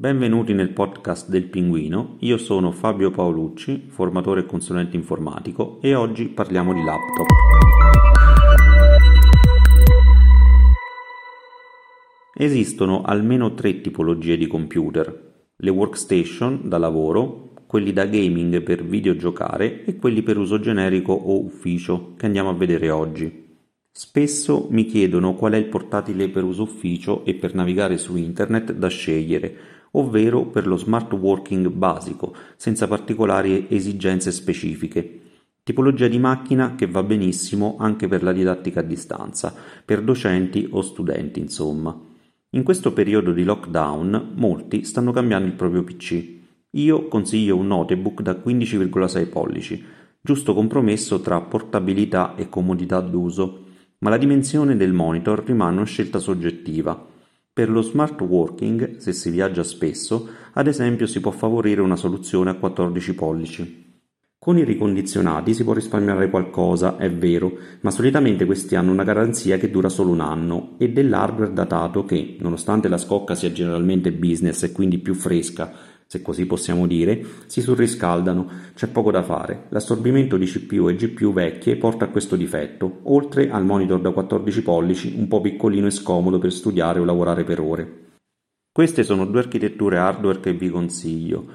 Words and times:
Benvenuti 0.00 0.54
nel 0.54 0.72
podcast 0.72 1.28
del 1.28 1.50
Pinguino, 1.50 2.16
io 2.20 2.38
sono 2.38 2.72
Fabio 2.72 3.10
Paolucci, 3.10 3.88
formatore 3.88 4.40
e 4.40 4.46
consulente 4.46 4.96
informatico 4.96 5.78
e 5.82 5.94
oggi 5.94 6.28
parliamo 6.28 6.72
di 6.72 6.82
laptop. 6.82 7.26
Esistono 12.32 13.02
almeno 13.02 13.52
tre 13.52 13.82
tipologie 13.82 14.38
di 14.38 14.46
computer, 14.46 15.50
le 15.54 15.70
workstation 15.70 16.62
da 16.64 16.78
lavoro, 16.78 17.52
quelli 17.66 17.92
da 17.92 18.06
gaming 18.06 18.62
per 18.62 18.82
videogiocare 18.82 19.84
e 19.84 19.96
quelli 19.96 20.22
per 20.22 20.38
uso 20.38 20.58
generico 20.60 21.12
o 21.12 21.44
ufficio 21.44 22.14
che 22.16 22.24
andiamo 22.24 22.48
a 22.48 22.54
vedere 22.54 22.88
oggi. 22.88 23.48
Spesso 23.92 24.68
mi 24.70 24.86
chiedono 24.86 25.34
qual 25.34 25.52
è 25.52 25.56
il 25.58 25.66
portatile 25.66 26.30
per 26.30 26.44
uso 26.44 26.62
ufficio 26.62 27.22
e 27.26 27.34
per 27.34 27.54
navigare 27.54 27.98
su 27.98 28.16
internet 28.16 28.72
da 28.72 28.88
scegliere, 28.88 29.79
ovvero 29.92 30.46
per 30.46 30.66
lo 30.66 30.76
smart 30.76 31.12
working 31.12 31.68
basico, 31.68 32.34
senza 32.56 32.86
particolari 32.86 33.66
esigenze 33.68 34.32
specifiche. 34.32 35.20
Tipologia 35.62 36.08
di 36.08 36.18
macchina 36.18 36.74
che 36.74 36.86
va 36.86 37.02
benissimo 37.02 37.76
anche 37.78 38.08
per 38.08 38.22
la 38.22 38.32
didattica 38.32 38.80
a 38.80 38.84
distanza, 38.84 39.54
per 39.84 40.02
docenti 40.02 40.68
o 40.70 40.82
studenti, 40.82 41.40
insomma. 41.40 41.98
In 42.50 42.62
questo 42.62 42.92
periodo 42.92 43.32
di 43.32 43.44
lockdown 43.44 44.32
molti 44.34 44.84
stanno 44.84 45.12
cambiando 45.12 45.46
il 45.46 45.54
proprio 45.54 45.84
PC. 45.84 46.38
Io 46.70 47.08
consiglio 47.08 47.56
un 47.56 47.66
notebook 47.66 48.22
da 48.22 48.32
15,6 48.32 49.28
pollici, 49.28 49.84
giusto 50.20 50.54
compromesso 50.54 51.20
tra 51.20 51.40
portabilità 51.40 52.34
e 52.34 52.48
comodità 52.48 53.00
d'uso 53.00 53.68
ma 54.02 54.10
la 54.10 54.16
dimensione 54.16 54.76
del 54.76 54.92
monitor 54.92 55.42
rimane 55.44 55.76
una 55.76 55.84
scelta 55.84 56.18
soggettiva. 56.18 57.06
Per 57.60 57.68
lo 57.68 57.82
smart 57.82 58.18
working, 58.22 58.96
se 58.96 59.12
si 59.12 59.28
viaggia 59.28 59.62
spesso, 59.62 60.26
ad 60.54 60.66
esempio 60.66 61.06
si 61.06 61.20
può 61.20 61.30
favorire 61.30 61.82
una 61.82 61.94
soluzione 61.94 62.48
a 62.48 62.54
14 62.54 63.14
pollici. 63.14 64.00
Con 64.38 64.56
i 64.56 64.64
ricondizionati 64.64 65.52
si 65.52 65.62
può 65.62 65.74
risparmiare 65.74 66.30
qualcosa, 66.30 66.96
è 66.96 67.12
vero, 67.12 67.52
ma 67.82 67.90
solitamente 67.90 68.46
questi 68.46 68.76
hanno 68.76 68.92
una 68.92 69.04
garanzia 69.04 69.58
che 69.58 69.70
dura 69.70 69.90
solo 69.90 70.10
un 70.10 70.20
anno 70.20 70.76
e 70.78 70.88
dell'hardware 70.88 71.52
datato 71.52 72.06
che, 72.06 72.38
nonostante 72.40 72.88
la 72.88 72.96
scocca 72.96 73.34
sia 73.34 73.52
generalmente 73.52 74.10
business 74.10 74.62
e 74.62 74.72
quindi 74.72 74.96
più 74.96 75.12
fresca, 75.12 75.70
se 76.10 76.22
così 76.22 76.44
possiamo 76.44 76.88
dire, 76.88 77.24
si 77.46 77.60
surriscaldano, 77.60 78.50
c'è 78.74 78.88
poco 78.88 79.12
da 79.12 79.22
fare. 79.22 79.66
L'assorbimento 79.68 80.36
di 80.36 80.46
CPU 80.46 80.88
e 80.88 80.96
GPU 80.96 81.32
vecchie 81.32 81.76
porta 81.76 82.06
a 82.06 82.08
questo 82.08 82.34
difetto, 82.34 83.02
oltre 83.04 83.48
al 83.48 83.64
monitor 83.64 84.00
da 84.00 84.10
14 84.10 84.62
pollici 84.64 85.14
un 85.16 85.28
po' 85.28 85.40
piccolino 85.40 85.86
e 85.86 85.92
scomodo 85.92 86.40
per 86.40 86.52
studiare 86.52 86.98
o 86.98 87.04
lavorare 87.04 87.44
per 87.44 87.60
ore. 87.60 87.98
Queste 88.72 89.04
sono 89.04 89.24
due 89.24 89.38
architetture 89.38 89.98
hardware 89.98 90.40
che 90.40 90.52
vi 90.52 90.68
consiglio. 90.68 91.46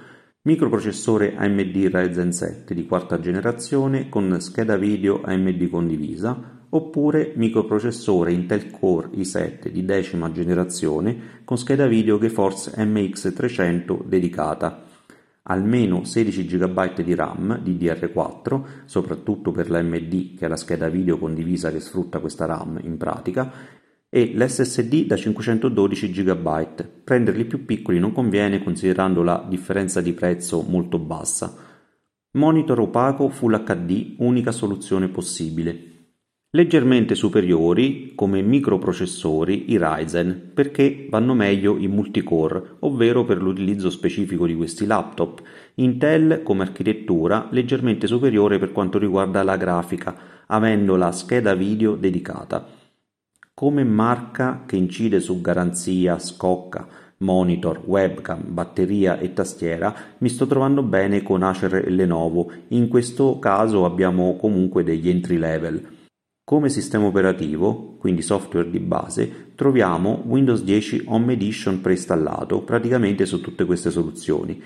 Microprocessore 0.44 1.36
AMD 1.36 1.90
Ryzen 1.92 2.32
7 2.32 2.74
di 2.74 2.86
quarta 2.86 3.20
generazione 3.20 4.08
con 4.08 4.40
scheda 4.40 4.78
video 4.78 5.20
AMD 5.22 5.70
condivisa, 5.70 6.55
oppure 6.76 7.32
microprocessore 7.36 8.34
Intel 8.34 8.70
Core 8.70 9.10
i7 9.16 9.70
di 9.70 9.86
decima 9.86 10.30
generazione 10.32 11.42
con 11.46 11.58
scheda 11.58 11.88
video 11.88 12.20
GeForce 12.20 12.74
MX300 12.76 14.04
dedicata, 14.04 14.84
almeno 15.44 16.04
16 16.04 16.46
GB 16.46 17.02
di 17.02 17.16
RAM 17.16 17.62
DDR4, 17.64 18.62
soprattutto 18.84 19.52
per 19.52 19.70
l'AMD 19.70 20.38
che 20.38 20.46
è 20.46 20.48
la 20.50 20.58
scheda 20.58 20.90
video 20.90 21.18
condivisa 21.18 21.72
che 21.72 21.80
sfrutta 21.80 22.20
questa 22.20 22.46
RAM 22.46 22.78
in 22.84 22.98
pratica, 22.98 23.52
e 24.10 24.34
l'SSD 24.36 25.06
da 25.06 25.16
512 25.16 26.12
GB. 26.12 26.86
Prenderli 27.04 27.46
più 27.46 27.66
piccoli 27.66 28.00
non 28.00 28.12
conviene 28.12 28.62
considerando 28.62 29.24
la 29.24 29.46
differenza 29.48 30.02
di 30.02 30.12
prezzo 30.12 30.62
molto 30.62 31.00
bassa. 31.00 31.56
Monitor 32.32 32.82
opaco 32.82 33.30
Full 33.30 33.64
HD, 33.64 34.16
unica 34.20 34.52
soluzione 34.52 35.08
possibile. 35.08 35.94
Leggermente 36.56 37.16
superiori 37.16 38.14
come 38.16 38.42
microprocessori 38.42 39.74
i 39.74 39.78
Ryzen 39.78 40.52
perché 40.54 41.06
vanno 41.10 41.34
meglio 41.34 41.76
in 41.76 41.92
multicore, 41.92 42.78
ovvero 42.80 43.26
per 43.26 43.42
l'utilizzo 43.42 43.90
specifico 43.90 44.48
di 44.48 44.56
questi 44.56 44.86
laptop. 44.86 45.42
Intel 45.76 46.44
come 46.44 46.64
architettura 46.64 47.50
leggermente 47.52 48.08
superiore 48.08 48.58
per 48.58 48.72
quanto 48.72 48.98
riguarda 48.98 49.44
la 49.44 49.58
grafica, 49.58 50.16
avendo 50.46 50.96
la 50.96 51.12
scheda 51.12 51.54
video 51.56 51.96
dedicata. 51.96 52.66
Come 53.54 53.84
marca 53.84 54.64
che 54.66 54.78
incide 54.78 55.20
su 55.20 55.42
garanzia, 55.42 56.18
scocca, 56.20 56.88
monitor, 57.18 57.82
webcam, 57.84 58.44
batteria 58.54 59.20
e 59.20 59.34
tastiera 59.34 59.94
mi 60.20 60.30
sto 60.30 60.48
trovando 60.48 60.84
bene 60.84 61.22
con 61.22 61.44
Acer 61.44 61.84
e 61.86 61.90
Lenovo, 61.90 62.50
in 62.70 62.88
questo 62.88 63.40
caso 63.40 63.84
abbiamo 63.84 64.38
comunque 64.38 64.86
degli 64.86 65.10
entry 65.10 65.36
level. 65.36 65.95
Come 66.48 66.70
sistema 66.70 67.08
operativo, 67.08 67.96
quindi 67.98 68.22
software 68.22 68.70
di 68.70 68.80
base, 68.80 69.54
troviamo 69.56 70.22
Windows 70.28 70.62
10 70.62 71.06
Home 71.08 71.34
Edition 71.34 71.82
preinstallato 71.82 72.62
praticamente 72.62 73.26
su 73.26 73.42
tutte 73.42 73.66
queste 73.66 73.90
soluzioni. 73.90 74.62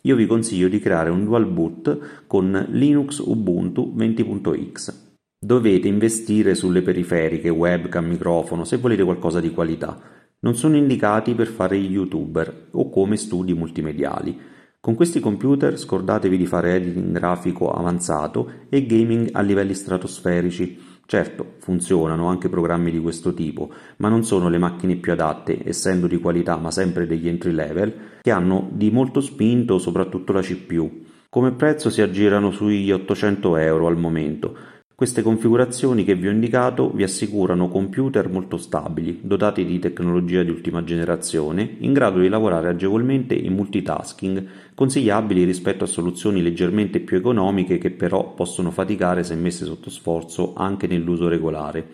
Io 0.00 0.16
vi 0.16 0.26
consiglio 0.26 0.66
di 0.66 0.80
creare 0.80 1.10
un 1.10 1.24
dual 1.24 1.46
boot 1.46 2.24
con 2.26 2.66
Linux 2.70 3.18
Ubuntu 3.18 3.94
20.x. 3.96 5.12
Dovete 5.38 5.86
investire 5.86 6.56
sulle 6.56 6.82
periferiche, 6.82 7.50
webcam, 7.50 8.04
microfono, 8.04 8.64
se 8.64 8.78
volete 8.78 9.04
qualcosa 9.04 9.38
di 9.38 9.52
qualità. 9.52 10.00
Non 10.40 10.56
sono 10.56 10.76
indicati 10.76 11.36
per 11.36 11.46
fare 11.46 11.76
youtuber 11.76 12.70
o 12.72 12.90
come 12.90 13.16
studi 13.16 13.54
multimediali. 13.54 14.36
Con 14.80 14.96
questi 14.96 15.20
computer 15.20 15.78
scordatevi 15.78 16.36
di 16.36 16.46
fare 16.46 16.74
editing 16.74 17.12
grafico 17.12 17.70
avanzato 17.70 18.66
e 18.68 18.84
gaming 18.84 19.28
a 19.30 19.40
livelli 19.40 19.74
stratosferici 19.74 20.90
Certo, 21.06 21.54
funzionano 21.58 22.28
anche 22.28 22.48
programmi 22.48 22.90
di 22.90 23.00
questo 23.00 23.34
tipo, 23.34 23.70
ma 23.98 24.08
non 24.08 24.24
sono 24.24 24.48
le 24.48 24.58
macchine 24.58 24.96
più 24.96 25.12
adatte, 25.12 25.60
essendo 25.64 26.06
di 26.06 26.18
qualità 26.18 26.56
ma 26.56 26.70
sempre 26.70 27.06
degli 27.06 27.28
entry 27.28 27.52
level, 27.52 27.94
che 28.22 28.30
hanno 28.30 28.68
di 28.72 28.90
molto 28.90 29.20
spinto 29.20 29.78
soprattutto 29.78 30.32
la 30.32 30.40
CPU. 30.40 31.04
Come 31.28 31.52
prezzo 31.52 31.90
si 31.90 32.02
aggirano 32.02 32.50
sugli 32.50 32.90
800 32.90 33.56
euro 33.56 33.86
al 33.86 33.98
momento, 33.98 34.56
queste 35.02 35.22
configurazioni 35.22 36.04
che 36.04 36.14
vi 36.14 36.28
ho 36.28 36.30
indicato 36.30 36.92
vi 36.92 37.02
assicurano 37.02 37.66
computer 37.66 38.28
molto 38.28 38.56
stabili, 38.56 39.18
dotati 39.24 39.64
di 39.64 39.80
tecnologia 39.80 40.44
di 40.44 40.50
ultima 40.50 40.84
generazione, 40.84 41.78
in 41.80 41.92
grado 41.92 42.20
di 42.20 42.28
lavorare 42.28 42.68
agevolmente 42.68 43.34
in 43.34 43.52
multitasking, 43.52 44.46
consigliabili 44.76 45.42
rispetto 45.42 45.82
a 45.82 45.88
soluzioni 45.88 46.40
leggermente 46.40 47.00
più 47.00 47.16
economiche 47.16 47.78
che 47.78 47.90
però 47.90 48.32
possono 48.32 48.70
faticare 48.70 49.24
se 49.24 49.34
messe 49.34 49.64
sotto 49.64 49.90
sforzo 49.90 50.54
anche 50.54 50.86
nell'uso 50.86 51.26
regolare. 51.26 51.84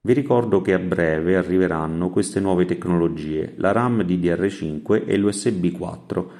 Vi 0.00 0.12
ricordo 0.12 0.62
che 0.62 0.72
a 0.72 0.78
breve 0.78 1.34
arriveranno 1.34 2.10
queste 2.10 2.38
nuove 2.38 2.64
tecnologie, 2.64 3.54
la 3.56 3.72
RAM 3.72 4.02
DDR5 4.02 5.02
e 5.04 5.16
l'USB 5.16 5.72
4. 5.72 6.30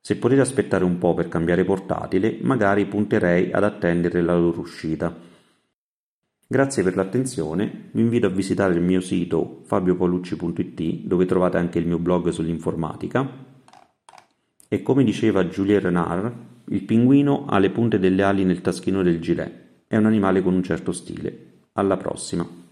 Se 0.00 0.16
potete 0.16 0.40
aspettare 0.40 0.84
un 0.84 0.96
po' 0.96 1.12
per 1.12 1.28
cambiare 1.28 1.64
portatile, 1.64 2.38
magari 2.40 2.86
punterei 2.86 3.52
ad 3.52 3.64
attendere 3.64 4.22
la 4.22 4.38
loro 4.38 4.60
uscita. 4.60 5.34
Grazie 6.48 6.84
per 6.84 6.94
l'attenzione, 6.94 7.88
vi 7.90 8.02
invito 8.02 8.26
a 8.26 8.30
visitare 8.30 8.72
il 8.74 8.80
mio 8.80 9.00
sito 9.00 9.62
fabiopaolucci.it 9.64 11.04
dove 11.04 11.26
trovate 11.26 11.56
anche 11.56 11.80
il 11.80 11.88
mio 11.88 11.98
blog 11.98 12.28
sull'informatica 12.28 13.28
e 14.68 14.82
come 14.82 15.02
diceva 15.02 15.44
Julien 15.46 15.80
Renard, 15.80 16.32
il 16.66 16.84
pinguino 16.84 17.46
ha 17.46 17.58
le 17.58 17.70
punte 17.70 17.98
delle 17.98 18.22
ali 18.22 18.44
nel 18.44 18.60
taschino 18.60 19.02
del 19.02 19.20
gilet, 19.20 19.84
è 19.88 19.96
un 19.96 20.06
animale 20.06 20.40
con 20.40 20.54
un 20.54 20.62
certo 20.62 20.92
stile. 20.92 21.62
Alla 21.72 21.96
prossima! 21.96 22.65